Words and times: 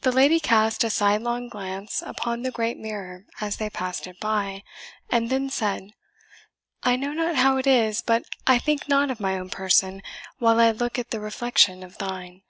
The 0.00 0.10
lady 0.10 0.40
cast 0.40 0.82
a 0.82 0.90
sidelong 0.90 1.48
glance 1.48 2.02
upon 2.04 2.42
the 2.42 2.50
great 2.50 2.76
mirror 2.78 3.26
as 3.40 3.58
they 3.58 3.70
passed 3.70 4.08
it 4.08 4.18
by, 4.18 4.64
and 5.08 5.30
then 5.30 5.50
said, 5.50 5.92
"I 6.82 6.96
know 6.96 7.12
not 7.12 7.36
how 7.36 7.56
it 7.56 7.66
is, 7.68 8.02
but 8.02 8.24
I 8.44 8.58
think 8.58 8.88
not 8.88 9.08
of 9.08 9.20
my 9.20 9.38
own 9.38 9.50
person 9.50 10.02
while 10.40 10.58
I 10.58 10.72
look 10.72 10.98
at 10.98 11.12
the 11.12 11.20
reflection 11.20 11.84
of 11.84 11.98
thine. 11.98 12.42